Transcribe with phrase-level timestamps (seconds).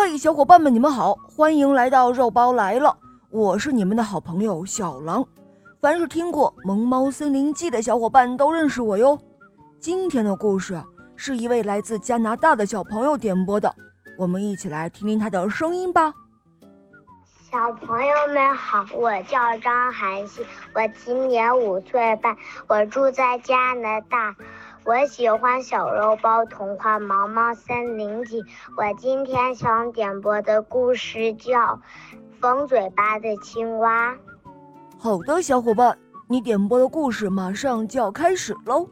[0.00, 2.96] 嘿，小伙伴们，你们好，欢迎来到肉包来了，
[3.30, 5.26] 我是你们的好朋友小狼。
[5.80, 9.18] 凡是听过《萌猫森林记》的小伙伴都认识我哟。
[9.80, 10.80] 今天的故事
[11.16, 13.74] 是一位来自加拿大的小朋友点播的，
[14.16, 16.14] 我们一起来听听他的声音吧。
[17.50, 22.36] 小朋友们好，我叫张涵希，我今年五岁半，
[22.68, 24.36] 我住在加拿大。
[24.84, 28.42] 我喜欢小肉包童话《毛毛森林记》。
[28.76, 31.60] 我今天想点播的故事叫
[32.40, 34.14] 《缝嘴巴的青蛙》。
[34.98, 38.88] 好的，小伙伴，你点播的故事马上就要开始喽。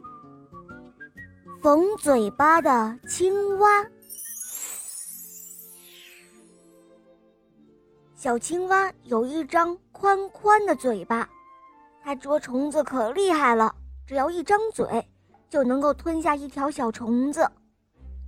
[1.61, 3.67] 缝嘴巴的青蛙。
[8.15, 11.27] 小青蛙有一张宽宽的嘴巴，
[12.03, 13.73] 它捉虫子可厉害了，
[14.05, 14.85] 只要一张嘴。
[15.49, 17.49] 就能够吞下一条小虫子。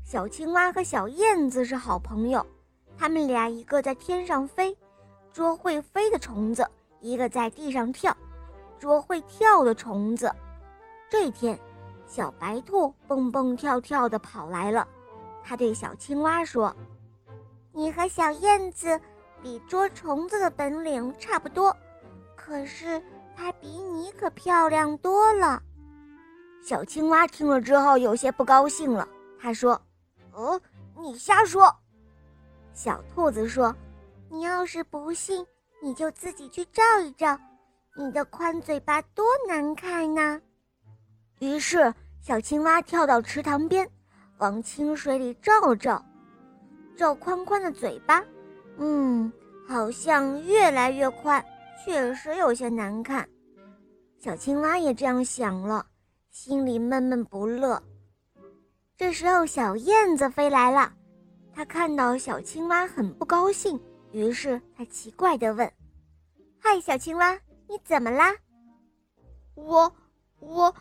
[0.04, 2.46] 小青蛙和小燕子是好朋友，
[2.98, 4.76] 他们俩一个在天上飞，
[5.32, 6.64] 捉会飞的虫子；
[7.00, 8.16] 一个在地上跳，
[8.80, 10.34] 捉会跳的虫子。
[11.10, 11.60] 这天，
[12.08, 14.88] 小白兔蹦蹦跳跳地跑来了，
[15.44, 16.76] 它对小青蛙说
[17.72, 19.00] ：“你和小燕子
[19.44, 21.76] 比捉虫子的本领差不多，
[22.36, 23.02] 可是
[23.36, 25.62] 它比你可漂亮多了。”
[26.62, 29.08] 小青蛙听了之后有些不高兴了，
[29.40, 29.82] 他说
[30.34, 30.60] ：“哦，
[30.98, 31.74] 你瞎说。”
[32.74, 33.76] 小兔子说
[34.30, 35.46] ：“你要是不信，
[35.82, 37.38] 你就自己去照一照，
[37.98, 40.40] 你的宽嘴巴多难看呢。”
[41.40, 43.90] 于是，小青蛙跳到池塘边，
[44.38, 46.04] 往清水里照了照，
[46.96, 48.24] 照宽宽的嘴巴，
[48.78, 49.32] 嗯，
[49.68, 51.44] 好像越来越宽，
[51.84, 53.28] 确实有些难看。
[54.20, 55.86] 小青蛙也这样想了。
[56.42, 57.84] 心里闷闷不乐。
[58.96, 60.94] 这时候，小燕子飞来了，
[61.54, 63.78] 它看到小青蛙很不高兴，
[64.14, 65.70] 于是它奇怪地问
[66.58, 67.34] ：“嗨，小青蛙，
[67.68, 68.34] 你怎么啦
[69.54, 69.94] ？”“我……
[70.40, 70.74] 我……”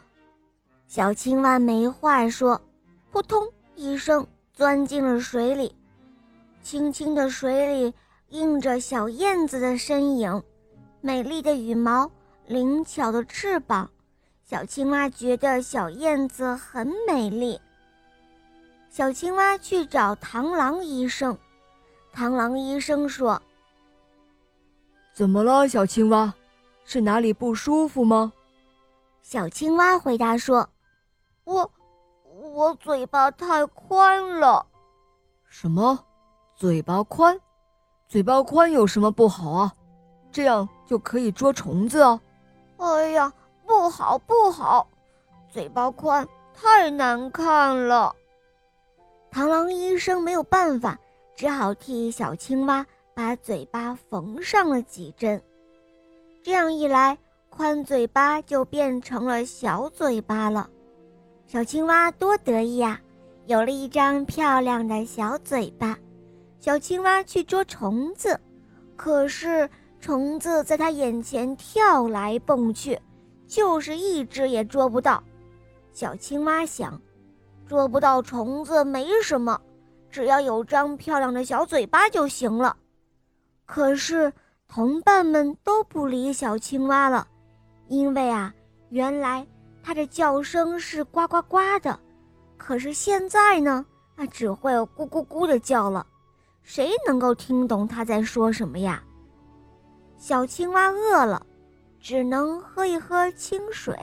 [0.86, 2.62] 小青蛙没话说，
[3.10, 5.74] 扑通一声钻进了水里。
[6.62, 7.94] 清清的水里
[8.28, 10.40] 映着小燕子的身影，
[11.00, 12.08] 美丽的羽毛，
[12.46, 13.90] 灵巧的翅膀。
[14.48, 17.60] 小青蛙觉得小燕子很美丽。
[18.88, 21.36] 小青蛙去找螳螂医生，
[22.14, 23.42] 螳螂医生说
[25.12, 26.32] ：“怎么了，小青蛙？
[26.86, 28.32] 是哪里不舒服吗？”
[29.20, 30.66] 小青蛙回答说
[31.44, 31.70] ：“我，
[32.54, 34.64] 我嘴巴太宽了。
[35.46, 36.02] ”“什么？
[36.56, 37.38] 嘴巴宽？
[38.08, 39.74] 嘴巴宽有什么不好啊？
[40.32, 42.18] 这样就可以捉虫子啊
[42.80, 43.30] ！”“哎呀！”
[43.68, 44.88] 不好不好，
[45.50, 48.16] 嘴巴宽太难看了。
[49.30, 50.98] 螳螂医生没有办法，
[51.36, 52.84] 只好替小青蛙
[53.14, 55.40] 把嘴巴缝上了几针。
[56.42, 57.18] 这样一来，
[57.50, 60.70] 宽嘴巴就变成了小嘴巴了。
[61.46, 62.98] 小青蛙多得意啊，
[63.44, 65.98] 有了一张漂亮的小嘴巴。
[66.58, 68.40] 小青蛙去捉虫子，
[68.96, 69.68] 可是
[70.00, 72.98] 虫子在它眼前跳来蹦去。
[73.48, 75.20] 就是一只也捉不到，
[75.92, 77.00] 小青蛙想，
[77.66, 79.58] 捉不到虫子没什么，
[80.10, 82.76] 只要有张漂亮的小嘴巴就行了。
[83.64, 84.30] 可是
[84.68, 87.26] 同伴们都不理小青蛙了，
[87.88, 88.54] 因为啊，
[88.90, 89.46] 原来
[89.82, 91.98] 它的叫声是呱呱呱的，
[92.58, 96.06] 可是现在呢，它只会咕咕咕的叫了，
[96.62, 99.02] 谁能够听懂它在说什么呀？
[100.18, 101.46] 小青蛙饿了。
[102.00, 103.94] 只能喝一喝清水，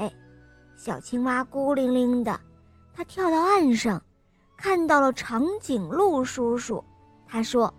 [0.76, 2.40] 小青蛙孤零零的。
[2.94, 4.02] 它跳到岸上，
[4.58, 6.84] 看到了长颈鹿叔叔。
[7.28, 7.74] 他说：“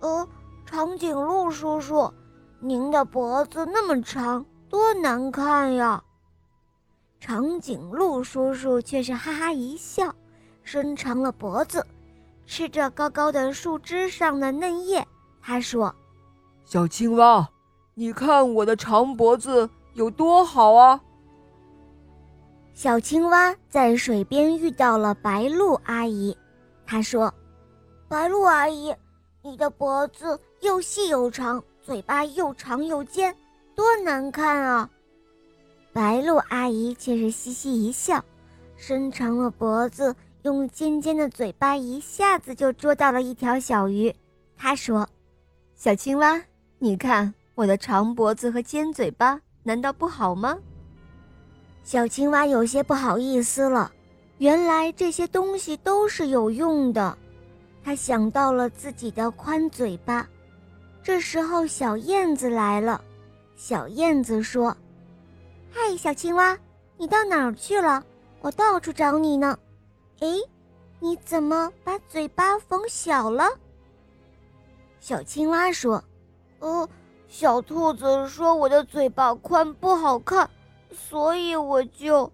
[0.00, 0.28] 呃，
[0.66, 2.12] 长颈鹿叔叔，
[2.60, 6.02] 您的脖子那么长，多难看呀！”
[7.20, 10.14] 长颈鹿叔叔却是哈哈一笑，
[10.62, 11.84] 伸长了脖子，
[12.46, 15.06] 吃着高高的树枝上的嫩叶。
[15.40, 15.94] 他说
[16.64, 17.48] ：“小青蛙。”
[17.98, 21.02] 你看我的长脖子有多好啊！
[22.72, 26.36] 小青蛙在水边遇到了白鹭阿姨，
[26.86, 27.34] 她说
[28.06, 28.94] ：“白鹭阿姨，
[29.42, 33.34] 你的脖子又细又长，嘴巴又长又尖，
[33.74, 34.88] 多难看啊！”
[35.92, 38.24] 白鹭阿姨却是嘻嘻一笑，
[38.76, 44.14] 伸长了脖子，用尖尖的嘴巴一下子就捉到了一条小鱼。
[44.56, 45.08] 她说
[45.74, 46.40] ：“小青蛙，
[46.78, 50.56] 你看。”我的长脖子和尖嘴巴难道不好吗？
[51.82, 53.90] 小青蛙有些不好意思了。
[54.38, 57.18] 原来这些东西都是有用的。
[57.82, 60.24] 他想到了自己的宽嘴巴。
[61.02, 63.02] 这时候，小燕子来了。
[63.56, 64.76] 小燕子说
[65.68, 66.56] ：“嗨，小青蛙，
[66.96, 68.04] 你到哪儿去了？
[68.40, 69.58] 我到处找你呢。
[70.20, 70.40] 诶，
[71.00, 73.48] 你怎么把嘴巴缝小了？”
[75.00, 76.00] 小青蛙说
[76.60, 76.88] ：“呃，
[77.28, 80.48] 小兔子说我的嘴巴宽不好看，
[80.90, 82.32] 所以我就……”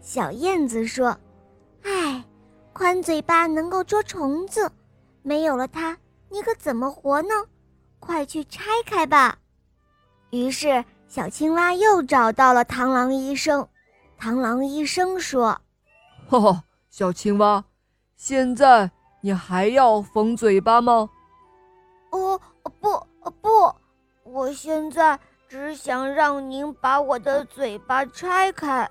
[0.00, 1.16] 小燕子说
[1.84, 2.24] ：“哎，
[2.72, 4.70] 宽嘴巴能够捉虫子，
[5.22, 5.96] 没有了它，
[6.30, 7.28] 你可怎么活呢？”
[8.00, 9.38] 快去拆开吧！
[10.30, 13.66] 于是小青蛙又找到了螳螂医生。
[14.20, 15.58] 螳螂医生说
[16.28, 17.64] ：“哈哈，小青蛙，
[18.16, 18.90] 现在
[19.22, 21.08] 你还要缝嘴巴吗
[22.12, 22.40] ？”“哦，
[22.80, 23.06] 不，
[23.40, 23.74] 不，
[24.34, 25.16] 我现在
[25.48, 28.88] 只想让您把我的嘴巴拆开。”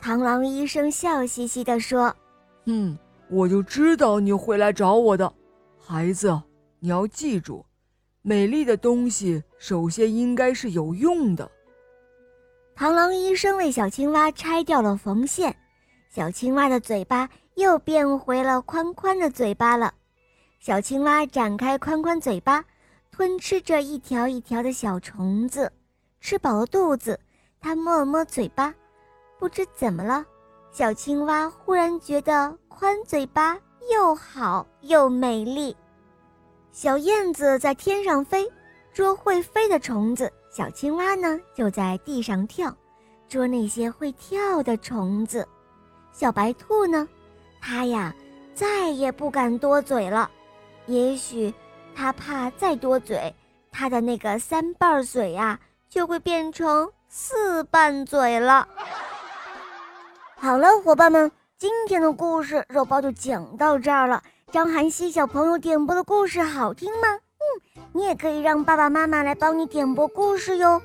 [0.00, 2.16] 螳螂医生笑嘻嘻地说
[2.64, 2.98] ：“嗯，
[3.28, 5.30] 我就知道你会来找我的，
[5.78, 6.40] 孩子，
[6.78, 7.62] 你要记住。”
[8.22, 11.50] 美丽的东西首先应该是有用的。
[12.76, 15.54] 螳螂医生为小青蛙拆掉了缝线，
[16.08, 19.92] 小青蛙的嘴巴又变回了宽宽的嘴巴了。
[20.60, 22.64] 小青蛙展开宽宽嘴巴，
[23.10, 25.70] 吞吃着一条一条的小虫子。
[26.20, 27.18] 吃饱了肚子，
[27.60, 28.74] 它摸了摸嘴巴，
[29.38, 30.24] 不知怎么了，
[30.70, 33.58] 小青蛙忽然觉得宽嘴巴
[33.90, 35.74] 又好又美丽。
[36.72, 38.50] 小燕子在天上飞，
[38.92, 42.74] 捉会飞的虫子；小青蛙呢，就在地上跳，
[43.28, 45.46] 捉那些会跳的虫子。
[46.12, 47.08] 小白兔呢，
[47.60, 48.14] 它呀，
[48.54, 50.30] 再也不敢多嘴了。
[50.86, 51.52] 也许
[52.00, 53.34] 他怕再多嘴，
[53.70, 58.66] 他的那个三瓣嘴呀，就会变成四瓣嘴了。
[60.34, 64.22] 好了，伙伴们，今天的故事肉包就讲到这儿了。
[64.50, 67.08] 张涵熙小朋友点播的故事好听吗？
[67.12, 70.80] 嗯，你也可以让爸爸妈妈来帮你点播故事哟。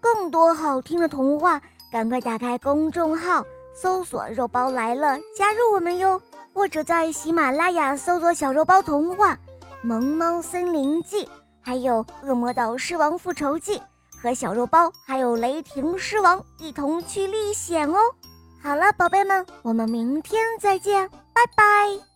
[0.00, 3.44] 更多好听的童话，赶快打开公众号
[3.74, 6.22] 搜索“肉包来了”，加入我们哟。
[6.54, 9.34] 或者在喜马拉雅搜索“小肉包童话”、
[9.82, 11.24] 《萌猫森林记》，
[11.62, 13.78] 还有《恶魔岛狮王复仇记》，
[14.20, 17.98] 和小肉包还有雷霆狮王一同去历险哦。
[18.62, 22.09] 好了，宝贝们，我们明天再见，拜拜。